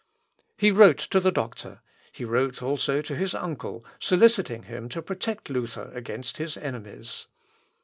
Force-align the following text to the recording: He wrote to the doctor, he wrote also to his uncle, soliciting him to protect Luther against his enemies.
He 0.57 0.71
wrote 0.71 0.97
to 1.11 1.19
the 1.19 1.31
doctor, 1.31 1.79
he 2.11 2.25
wrote 2.25 2.63
also 2.63 3.03
to 3.03 3.15
his 3.15 3.35
uncle, 3.35 3.85
soliciting 3.99 4.63
him 4.63 4.89
to 4.89 4.99
protect 4.99 5.47
Luther 5.47 5.91
against 5.93 6.37
his 6.37 6.57
enemies. 6.57 7.27